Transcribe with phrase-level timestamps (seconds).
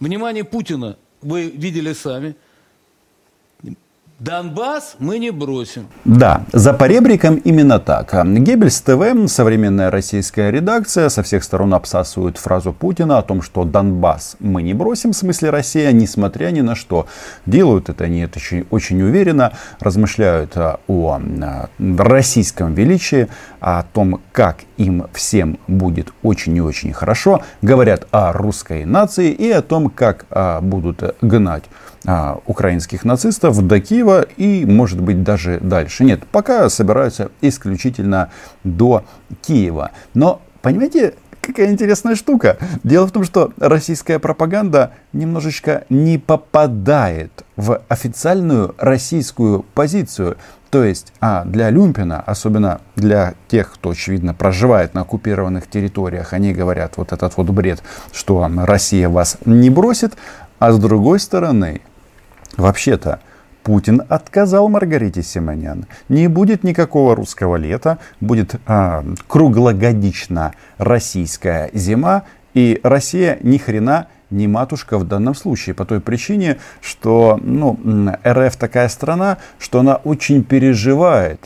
[0.00, 2.36] Внимание Путина вы видели сами.
[4.18, 5.88] Донбасс мы не бросим.
[6.06, 8.14] Да, за поребриком именно так.
[8.26, 14.36] Геббельс ТВ, современная российская редакция, со всех сторон обсасывают фразу Путина о том, что Донбасс
[14.40, 17.06] мы не бросим, в смысле Россия, несмотря ни на что.
[17.44, 23.28] Делают это они это очень, очень уверенно, размышляют о, о российском величии,
[23.60, 29.50] о том, как им всем будет очень и очень хорошо, говорят о русской нации и
[29.50, 31.64] о том, как а, будут гнать
[32.06, 34.05] а, украинских нацистов до Киева
[34.36, 36.04] и, может быть, даже дальше.
[36.04, 38.30] Нет, пока собираются исключительно
[38.64, 39.04] до
[39.42, 39.90] Киева.
[40.14, 42.58] Но, понимаете, какая интересная штука.
[42.82, 50.36] Дело в том, что российская пропаганда немножечко не попадает в официальную российскую позицию.
[50.70, 56.52] То есть а для Люмпина, особенно для тех, кто, очевидно, проживает на оккупированных территориях, они
[56.52, 60.14] говорят вот этот вот бред, что Россия вас не бросит.
[60.58, 61.82] А с другой стороны,
[62.56, 63.20] Вообще-то,
[63.66, 65.86] Путин отказал Маргарите Симонян.
[66.08, 72.22] Не будет никакого русского лета, будет а, круглогодично российская зима,
[72.54, 77.76] и Россия ни хрена не матушка в данном случае, по той причине, что ну,
[78.24, 81.44] РФ такая страна, что она очень переживает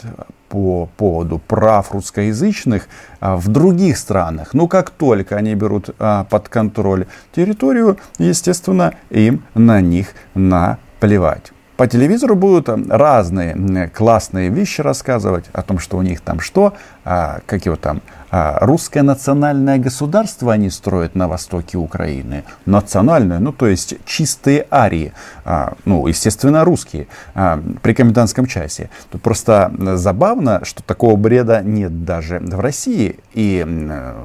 [0.50, 2.86] по поводу прав русскоязычных
[3.20, 4.52] а, в других странах.
[4.52, 11.52] Но как только они берут а, под контроль территорию, естественно, им на них на плевать.
[11.80, 16.74] По телевизору будут разные классные вещи рассказывать о том, что у них там что,
[17.06, 22.44] а, как его там, а, русское национальное государство они строят на востоке Украины.
[22.66, 25.14] Национальное, ну то есть чистые арии,
[25.46, 28.90] а, ну естественно русские, а, при комендантском часе.
[29.10, 33.20] Тут просто забавно, что такого бреда нет даже в России.
[33.32, 33.66] И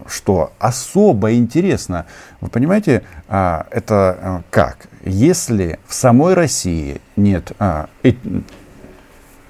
[0.07, 2.05] что особо интересно,
[2.41, 4.89] вы понимаете, а, это а, как?
[5.05, 8.13] Если в самой России нет а, э,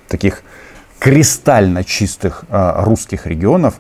[0.10, 0.44] таких
[1.00, 3.80] кристально чистых а, русских регионов,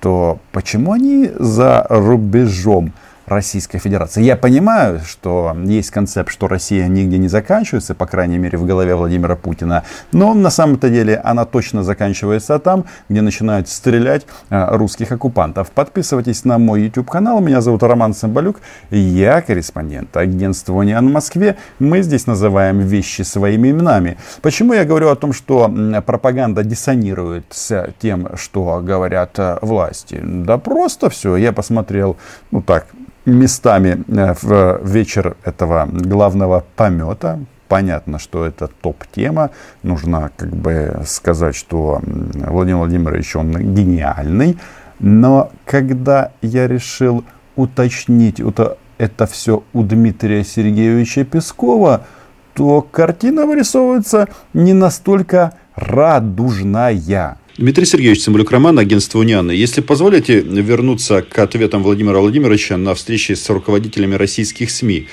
[0.00, 2.92] то почему они за рубежом
[3.28, 4.22] Российской Федерации.
[4.22, 8.94] Я понимаю, что есть концепт, что Россия нигде не заканчивается, по крайней мере в голове
[8.94, 15.12] Владимира Путина, но на самом-то деле она точно заканчивается там, где начинают стрелять а, русских
[15.12, 15.70] оккупантов.
[15.70, 21.56] Подписывайтесь на мой YouTube канал, меня зовут Роман Самбалюк, я корреспондент агентства «Униан» в Москве.
[21.78, 24.16] Мы здесь называем вещи своими именами.
[24.40, 25.70] Почему я говорю о том, что
[26.06, 30.18] пропаганда диссонирует с тем, что говорят а, власти?
[30.22, 32.16] Да просто все, я посмотрел,
[32.50, 32.86] ну так,
[33.28, 37.40] местами э, в вечер этого главного помета.
[37.68, 39.50] Понятно, что это топ-тема.
[39.82, 44.58] Нужно как бы сказать, что Владимир Владимирович, он гениальный.
[45.00, 47.24] Но когда я решил
[47.56, 52.06] уточнить это, это все у Дмитрия Сергеевича Пескова,
[52.54, 57.38] то картина вырисовывается не настолько радужная.
[57.58, 59.50] Дмитрий Сергеевич Цымбалюк, Роман, агентство Унианы.
[59.50, 65.08] Если позволите вернуться к ответам Владимира Владимировича на встрече с руководителями российских СМИ.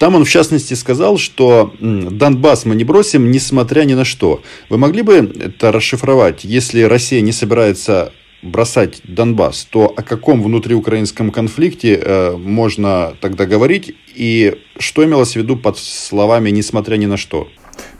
[0.00, 4.42] Там он, в частности, сказал, что Донбасс мы не бросим, несмотря ни на что.
[4.68, 6.42] Вы могли бы это расшифровать?
[6.42, 8.12] Если Россия не собирается
[8.42, 13.94] бросать Донбасс, то о каком внутриукраинском конфликте э, можно тогда говорить?
[14.16, 17.46] И что имелось в виду под словами «несмотря ни на что»?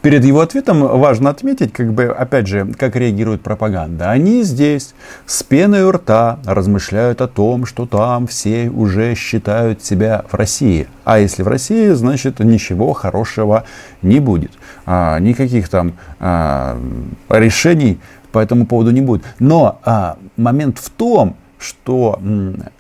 [0.00, 4.10] Перед его ответом важно отметить, как бы, опять же, как реагирует пропаганда.
[4.10, 4.94] Они здесь
[5.26, 10.86] с пеной у рта размышляют о том, что там все уже считают себя в России.
[11.04, 13.64] А если в России, значит ничего хорошего
[14.00, 14.52] не будет.
[14.86, 16.80] А, никаких там а,
[17.28, 17.98] решений
[18.30, 19.24] по этому поводу не будет.
[19.40, 22.20] Но а, момент в том, что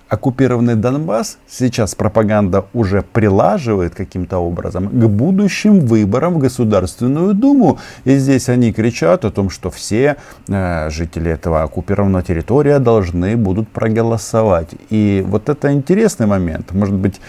[0.08, 7.78] оккупированный Донбасс сейчас пропаганда уже прилаживает каким-то образом к будущим выборам в Государственную Думу.
[8.04, 10.16] И здесь они кричат о том, что все
[10.48, 14.70] э, жители этого оккупированного территория должны будут проголосовать.
[14.90, 16.72] И вот это интересный момент.
[16.72, 17.20] Может быть,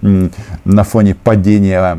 [0.64, 1.96] на фоне падения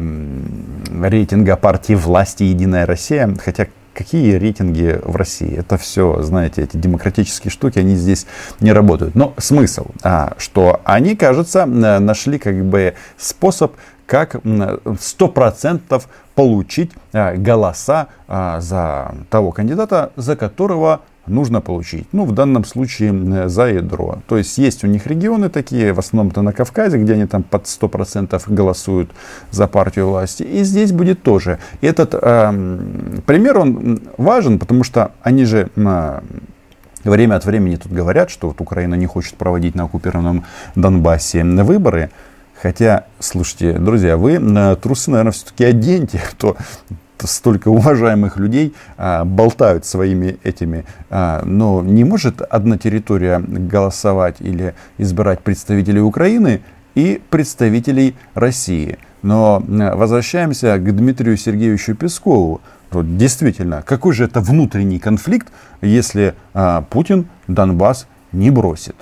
[1.02, 3.68] рейтинга партии власти «Единая Россия», хотя
[4.00, 5.58] какие рейтинги в России.
[5.58, 8.28] Это все, знаете, эти демократические штуки, они здесь
[8.62, 9.14] не работают.
[9.14, 13.74] Но смысл, а, что они, кажется, нашли как бы способ,
[14.06, 16.02] как 100%
[16.34, 22.08] получить а, голоса а, за того кандидата, за которого нужно получить.
[22.12, 24.20] Ну, в данном случае за ядро.
[24.28, 27.64] То есть есть у них регионы такие, в основном-то на Кавказе, где они там под
[27.64, 29.12] 100% голосуют
[29.52, 30.44] за партию власти.
[30.44, 31.60] И здесь будет тоже.
[31.82, 32.80] И этот э,
[33.26, 36.20] пример, он важен, потому что они же э,
[37.04, 40.46] время от времени тут говорят, что вот Украина не хочет проводить на оккупированном
[40.76, 42.10] Донбассе выборы.
[42.62, 46.58] Хотя, слушайте, друзья, вы на трусы, наверное, все-таки оденьте, а то
[47.28, 50.86] столько уважаемых людей а, болтают своими этими.
[51.10, 56.62] А, но не может одна территория голосовать или избирать представителей Украины
[56.96, 58.98] и представителей России.
[59.22, 62.62] Но возвращаемся к Дмитрию Сергеевичу Пескову.
[62.92, 65.50] Вот действительно, какой же это внутренний конфликт,
[65.82, 68.96] если а, Путин Донбасс не бросит?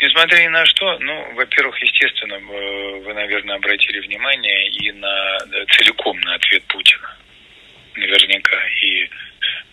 [0.00, 5.38] Несмотря ни на что, ну, во-первых, естественно, э, вы, наверное, обратили внимание и на
[5.76, 7.16] целиком на ответ Путина.
[7.96, 8.66] Наверняка.
[8.80, 9.02] И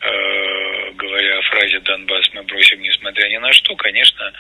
[0.02, 4.34] э, говоря о фразе «Донбасс мы бросим, несмотря ни на что», конечно,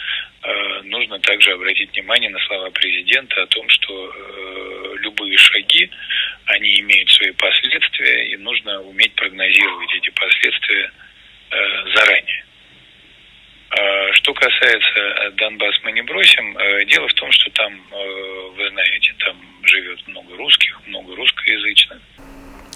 [0.44, 5.90] э, нужно также обратить внимание на слова президента о том, что э, любые шаги,
[6.48, 10.92] они имеют свои последствия, и нужно уметь прогнозировать эти последствия
[11.51, 12.44] э, заранее.
[13.69, 18.50] А что касается э, Донбасс мы не бросим, э, дело в том, что там, э,
[18.58, 22.00] вы знаете, там живет много русских, много русскоязычных.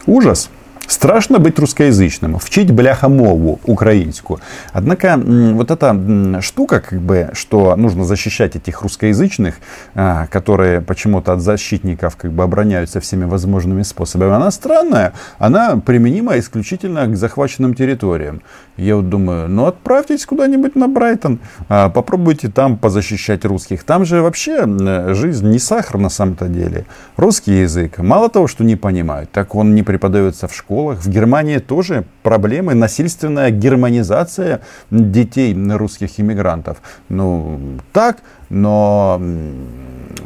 [0.05, 0.49] Ужас.
[0.91, 4.41] Страшно быть русскоязычным, вчить бляха мову украинскую.
[4.73, 9.55] Однако вот эта штука, как бы, что нужно защищать этих русскоязычных,
[9.95, 16.37] а, которые почему-то от защитников как бы обороняются всеми возможными способами, она странная, она применима
[16.37, 18.41] исключительно к захваченным территориям.
[18.75, 21.39] Я вот думаю, ну отправьтесь куда-нибудь на Брайтон,
[21.69, 23.85] а, попробуйте там позащищать русских.
[23.85, 24.65] Там же вообще
[25.13, 26.85] жизнь не сахар на самом-то деле.
[27.15, 31.03] Русский язык, мало того, что не понимают, так он не преподается в школе школах.
[31.03, 36.77] В Германии тоже проблемы, насильственная германизация детей русских иммигрантов.
[37.09, 37.59] Ну,
[37.93, 38.17] так,
[38.49, 39.21] но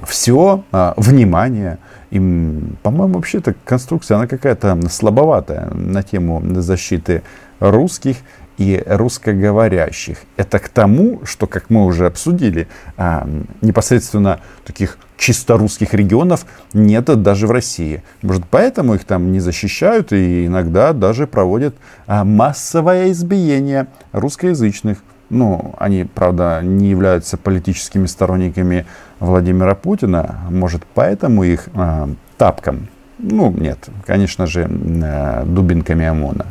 [0.08, 1.78] все, а, внимание,
[2.12, 7.22] им, по-моему, вообще эта конструкция, она какая-то слабоватая на тему защиты
[7.60, 8.18] русских
[8.58, 10.18] и русскоговорящих.
[10.38, 12.68] Это к тому, что, как мы уже обсудили,
[12.98, 13.28] а,
[13.62, 18.04] непосредственно таких чисто русских регионов нет даже в России.
[18.22, 21.76] Может, поэтому их там не защищают и иногда даже проводят
[22.08, 25.00] а, массовое избиение русскоязычных.
[25.30, 28.86] Ну, они, правда, не являются политическими сторонниками
[29.20, 30.42] Владимира Путина.
[30.52, 32.08] Может, поэтому их э,
[32.38, 32.90] тапком?
[33.18, 36.46] Ну, нет, конечно же, э, дубинками ОМОНа.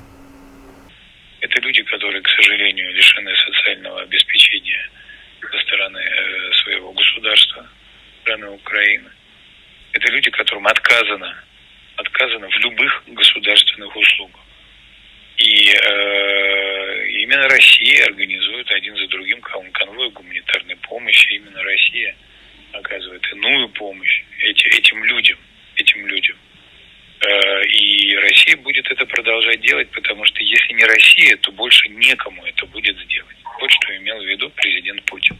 [1.40, 1.73] Это люди,
[2.44, 4.90] сожалению, лишены социального обеспечения
[5.50, 7.66] со стороны э, своего государства
[8.22, 9.10] страны Украины.
[9.92, 11.44] Это люди, которым отказано,
[11.96, 14.40] отказано в любых государственных услугах.
[15.36, 21.32] И э, именно Россия организует один за другим конвой гуманитарной помощи.
[21.32, 22.16] Именно Россия
[22.72, 25.38] оказывает иную помощь эти, этим людям,
[25.76, 26.36] этим людям.
[27.24, 32.44] Э, и Россия будет это продолжать делать, потому что если не Россия, то больше некому
[32.44, 33.36] это будет сделать.
[33.60, 35.38] Вот что имел в виду президент Путин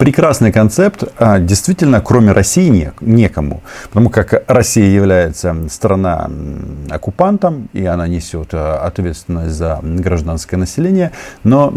[0.00, 3.60] прекрасный концепт, а действительно, кроме России не, некому.
[3.88, 6.30] Потому как Россия является страна
[6.88, 11.10] оккупантом, и она несет а, ответственность за гражданское население.
[11.44, 11.70] Но,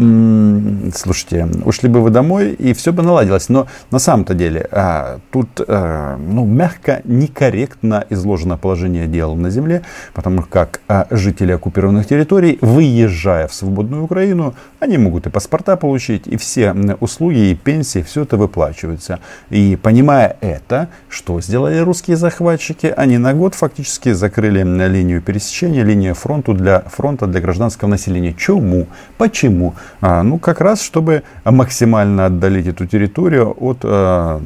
[0.94, 3.50] слушайте, ушли бы вы домой, и все бы наладилось.
[3.50, 9.82] Но на самом-то деле, а, тут, ну, мягко, некорректно изложено положение дел на земле,
[10.14, 10.80] потому как
[11.10, 17.50] жители оккупированных территорий, выезжая в свободную Украину, они могут и паспорта получить, и все услуги,
[17.50, 19.20] и пенсии, все это выплачивается.
[19.50, 22.92] И понимая это, что сделали русские захватчики?
[22.96, 28.34] Они на год фактически закрыли линию пересечения, линию фронту для, фронта для гражданского населения.
[28.34, 28.86] Чему?
[29.18, 29.74] Почему?
[30.00, 34.40] А, ну, как раз, чтобы максимально отдалить эту территорию от а,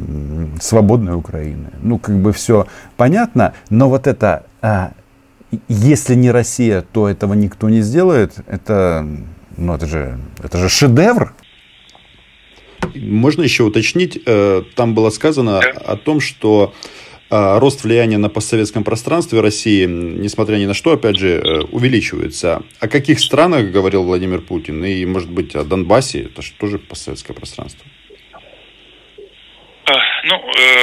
[0.60, 1.70] свободной Украины.
[1.82, 4.92] Ну, как бы все понятно, но вот это а,
[5.68, 8.34] если не Россия, то этого никто не сделает.
[8.46, 9.06] Это,
[9.56, 11.32] ну, это же, это же шедевр.
[13.08, 16.74] Можно еще уточнить, э, там было сказано о том, что
[17.30, 22.62] э, рост влияния на постсоветском пространстве России, несмотря ни на что, опять же, э, увеличивается.
[22.80, 24.84] О каких странах говорил Владимир Путин?
[24.84, 26.24] И, может быть, о Донбассе?
[26.24, 27.84] Это же тоже постсоветское пространство.
[29.86, 29.92] А,
[30.26, 30.36] ну,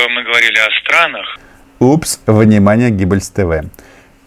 [0.10, 1.38] мы говорили о странах.
[1.80, 3.70] Упс, внимание, Гиббельс ТВ.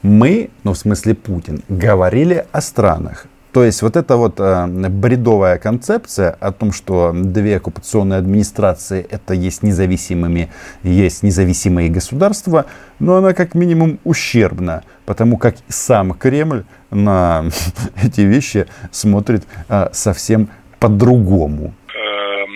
[0.03, 3.27] Мы, ну в смысле Путин, говорили о странах.
[3.59, 9.35] То есть вот эта вот э, бредовая концепция о том, что две оккупационные администрации это
[9.35, 10.49] есть независимыми,
[10.85, 12.67] есть независимые государства,
[13.01, 17.47] но она как минимум ущербна, потому как сам Кремль на
[18.01, 21.75] эти вещи смотрит э, совсем по-другому.
[21.93, 22.53] Эм,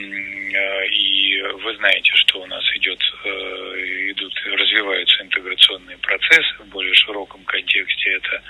[0.55, 3.01] э, и вы знаете, что у нас идет,
[4.13, 8.11] идут, развиваются интеграционные процессы в более широком контексте.
[8.19, 8.41] Это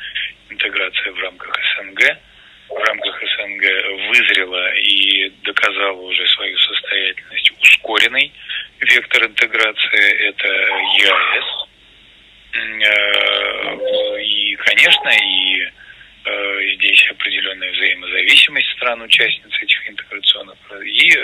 [0.50, 2.18] интеграция в рамках СНГ
[2.75, 3.23] в рамках
[5.62, 8.33] Доказала уже свою состоятельность ускоренной
[8.81, 11.69] вектор интеграции– это ЕАЭС.
[12.54, 15.62] Э, и, конечно, и
[16.25, 20.57] э, здесь определенная взаимозависимость стран-участниц этих интеграционных.
[20.85, 21.16] И,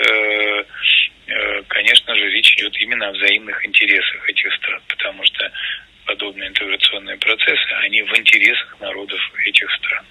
[1.67, 5.51] конечно же, речь идет именно о взаимных интересах этих стран, потому что
[6.05, 10.05] подобные интеграционные процессы, они в интересах народов этих стран.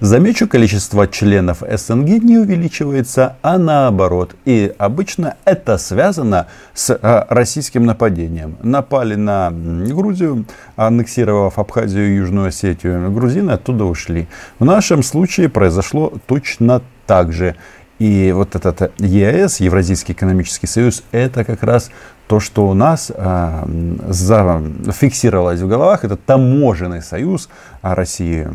[0.00, 4.34] Замечу, количество членов СНГ не увеличивается, а наоборот.
[4.46, 8.56] И обычно это связано с э, российским нападением.
[8.62, 10.46] Напали на Грузию,
[10.76, 13.10] аннексировав Абхазию и Южную Осетию.
[13.10, 14.26] Грузины оттуда ушли.
[14.58, 17.56] В нашем случае произошло точно так же.
[17.98, 21.90] И вот этот ЕАЭС, Евразийский экономический союз, это как раз
[22.30, 23.64] то, что у нас э,
[24.06, 27.48] зафиксировалось в головах, это таможенный союз
[27.82, 28.46] России,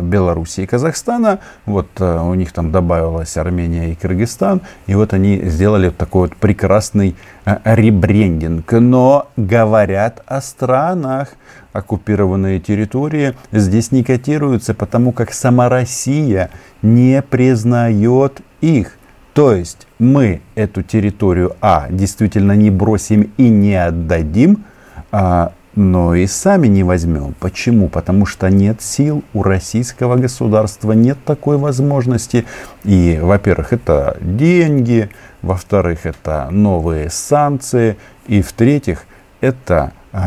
[0.00, 1.40] Белоруссии и Казахстана.
[1.64, 4.60] Вот э, у них там добавилась Армения и Кыргызстан.
[4.86, 8.70] И вот они сделали такой вот прекрасный э, ребрендинг.
[8.70, 11.30] Но говорят о странах,
[11.72, 18.92] оккупированные территории здесь не котируются, потому как сама Россия не признает их.
[19.36, 24.64] То есть мы эту территорию, а, действительно не бросим и не отдадим,
[25.12, 27.34] а, но и сами не возьмем.
[27.38, 27.90] Почему?
[27.90, 32.46] Потому что нет сил у российского государства, нет такой возможности.
[32.82, 35.10] И, во-первых, это деньги,
[35.42, 39.04] во-вторых, это новые санкции, и, в-третьих,
[39.42, 40.18] это э,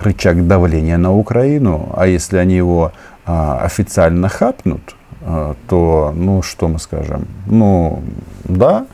[0.00, 1.94] рычаг давления на Украину.
[1.96, 2.90] А если они его
[3.26, 4.97] э, официально хапнут, а,
[5.68, 7.26] то, ну, что мы скажем?
[7.46, 8.02] Ну,
[8.44, 8.86] да,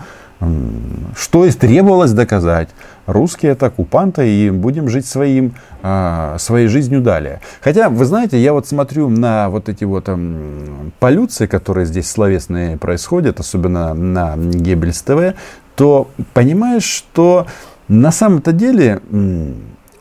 [1.16, 2.68] что и требовалось доказать.
[3.06, 7.40] Русские это оккупанты, и будем жить своим, а, своей жизнью далее.
[7.60, 10.08] Хотя, вы знаете, я вот смотрю на вот эти вот
[10.98, 15.34] полюции, которые здесь словесные происходят, особенно на Геббельс ТВ,
[15.76, 17.46] то понимаешь, что
[17.88, 19.00] на самом-то деле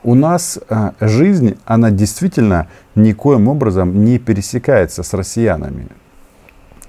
[0.03, 5.87] у нас а, жизнь, она действительно никоим образом не пересекается с россиянами.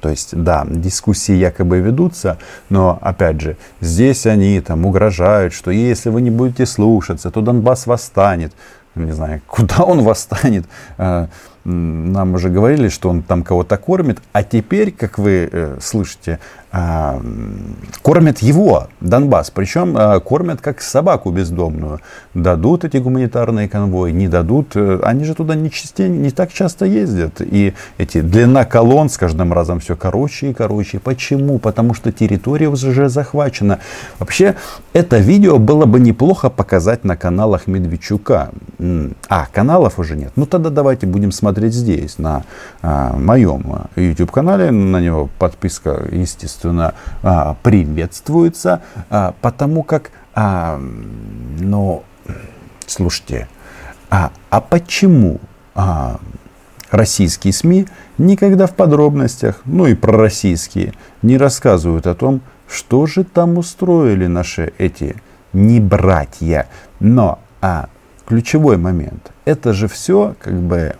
[0.04, 2.36] То есть, да, дискуссии якобы ведутся,
[2.68, 7.86] но, опять же, здесь они там угрожают, что если вы не будете слушаться, то Донбасс
[7.86, 8.52] восстанет.
[8.94, 10.66] Не знаю, куда он восстанет.
[11.64, 16.38] Нам уже говорили, что он там кого-то кормит, а теперь, как вы э, слышите,
[16.72, 17.20] э,
[18.02, 22.00] кормят его, Донбасс, причем э, кормят как собаку бездомную.
[22.34, 26.84] Дадут эти гуманитарные конвои, не дадут, э, они же туда не, частей, не так часто
[26.84, 27.40] ездят.
[27.40, 30.98] И эти длина колонн с каждым разом все короче и короче.
[30.98, 31.58] Почему?
[31.58, 33.78] Потому что территория уже захвачена.
[34.18, 34.54] Вообще,
[34.92, 38.50] это видео было бы неплохо показать на каналах Медведчука.
[39.30, 40.32] А, каналов уже нет.
[40.36, 42.42] Ну тогда давайте будем смотреть смотреть здесь, на
[42.82, 44.72] а, моем YouTube-канале.
[44.72, 50.80] На него подписка, естественно, а, приветствуется, а, потому как, а,
[51.60, 52.02] ну,
[52.86, 53.46] слушайте,
[54.10, 55.40] а, а почему
[55.76, 56.18] а,
[56.90, 57.86] российские СМИ
[58.18, 64.72] никогда в подробностях, ну и пророссийские, не рассказывают о том, что же там устроили наши
[64.78, 65.14] эти
[65.52, 66.66] не братья,
[66.98, 67.88] но а,
[68.26, 69.32] ключевой момент.
[69.44, 70.96] Это же все как бы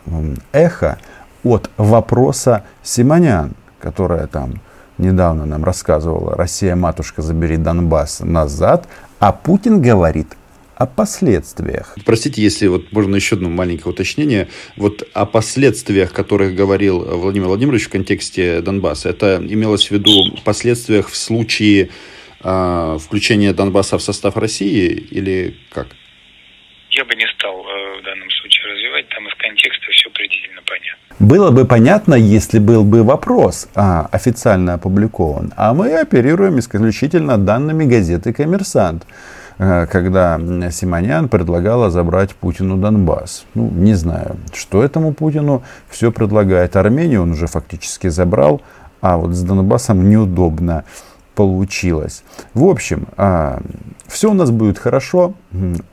[0.52, 0.98] эхо
[1.42, 4.60] от вопроса Симонян, которая там
[4.98, 8.88] недавно нам рассказывала, Россия, матушка, забери Донбасс назад,
[9.18, 10.36] а Путин говорит
[10.76, 11.96] о последствиях.
[12.04, 14.48] Простите, если вот можно еще одно маленькое уточнение.
[14.76, 21.08] Вот о последствиях, которых говорил Владимир Владимирович в контексте Донбасса, это имелось в виду последствиях
[21.08, 21.90] в случае
[22.42, 25.86] э, включения Донбасса в состав России или как?
[26.96, 31.04] Я бы не стал э, в данном случае развивать, там из контекста все предельно понятно.
[31.18, 37.84] Было бы понятно, если был бы вопрос а, официально опубликован, а мы оперируем исключительно данными
[37.84, 39.04] газеты «Коммерсант»
[39.58, 40.38] э, когда
[40.70, 43.44] Симонян предлагала забрать Путину Донбасс.
[43.54, 46.76] Ну, не знаю, что этому Путину все предлагает.
[46.76, 48.62] Армению он уже фактически забрал,
[49.00, 50.84] а вот с Донбассом неудобно
[51.34, 52.22] получилось.
[52.54, 53.60] В общем, а,
[54.06, 55.34] все у нас будет хорошо.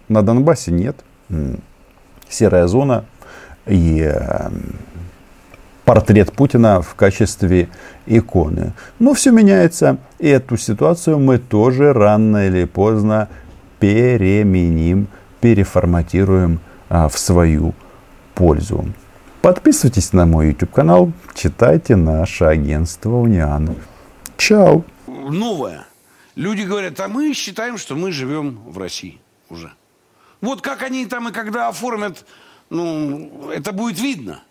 [0.08, 0.96] На Донбассе нет.
[2.30, 3.06] Серая зона
[3.66, 4.50] и э,
[5.86, 7.68] портрет Путина в качестве
[8.06, 8.74] иконы.
[9.00, 9.98] Но все меняется.
[10.20, 13.28] И эту ситуацию мы тоже рано или поздно
[13.80, 15.08] переменим,
[15.42, 17.74] переформатируем а, в свою
[18.36, 18.86] пользу.
[19.42, 23.76] Подписывайтесь на мой YouTube канал, читайте наше агентство Униан.
[24.38, 24.84] Чао!
[25.32, 25.88] Новое.
[26.36, 29.20] Люди говорят, а мы считаем, что мы живем в России
[29.50, 29.74] уже.
[30.40, 32.26] Вот как они там и когда оформят,
[32.70, 34.44] ну, это будет видно.